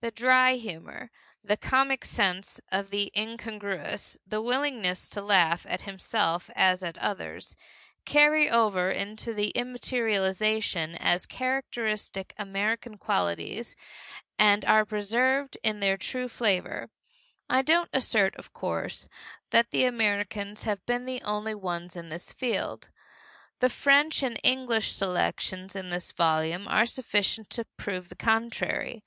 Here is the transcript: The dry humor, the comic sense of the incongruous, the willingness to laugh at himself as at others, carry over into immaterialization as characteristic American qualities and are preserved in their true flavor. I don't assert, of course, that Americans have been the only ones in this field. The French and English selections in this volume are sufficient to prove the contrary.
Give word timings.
The 0.00 0.10
dry 0.12 0.52
humor, 0.52 1.10
the 1.42 1.56
comic 1.56 2.04
sense 2.04 2.60
of 2.70 2.90
the 2.90 3.10
incongruous, 3.16 4.18
the 4.24 4.42
willingness 4.42 5.08
to 5.10 5.22
laugh 5.22 5.64
at 5.66 5.80
himself 5.80 6.48
as 6.54 6.82
at 6.84 6.98
others, 6.98 7.56
carry 8.04 8.48
over 8.48 8.90
into 8.90 9.34
immaterialization 9.34 10.96
as 11.00 11.26
characteristic 11.26 12.34
American 12.36 12.98
qualities 12.98 13.74
and 14.38 14.62
are 14.64 14.84
preserved 14.84 15.56
in 15.64 15.80
their 15.80 15.96
true 15.96 16.28
flavor. 16.28 16.90
I 17.48 17.62
don't 17.62 17.90
assert, 17.94 18.36
of 18.36 18.52
course, 18.52 19.08
that 19.50 19.68
Americans 19.74 20.64
have 20.64 20.84
been 20.86 21.04
the 21.06 21.22
only 21.22 21.54
ones 21.54 21.96
in 21.96 22.10
this 22.10 22.30
field. 22.30 22.90
The 23.58 23.70
French 23.70 24.22
and 24.22 24.38
English 24.44 24.92
selections 24.92 25.74
in 25.74 25.88
this 25.90 26.12
volume 26.12 26.68
are 26.68 26.86
sufficient 26.86 27.48
to 27.50 27.64
prove 27.78 28.10
the 28.10 28.14
contrary. 28.16 29.02